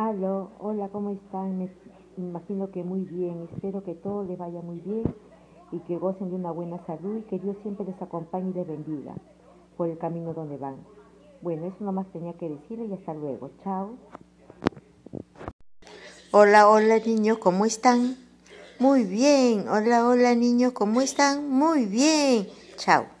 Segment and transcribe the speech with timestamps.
[0.00, 1.58] abuelo, hola, ¿cómo están?
[1.58, 1.68] Me
[2.16, 5.14] imagino que muy bien, espero que todo les vaya muy bien
[5.72, 8.66] y que gocen de una buena salud y que Dios siempre les acompañe y les
[8.66, 9.14] bendiga
[9.76, 10.76] por el camino donde van.
[11.42, 13.50] Bueno, eso nomás tenía que decirle y hasta luego.
[13.62, 13.90] Chao.
[16.32, 18.16] Hola, hola niños, ¿cómo están?
[18.78, 19.68] Muy bien.
[19.68, 21.48] Hola, hola niños, ¿cómo están?
[21.50, 22.46] Muy bien.
[22.76, 23.19] Chao.